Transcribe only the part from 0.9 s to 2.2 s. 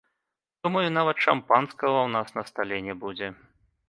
нават шампанскага ў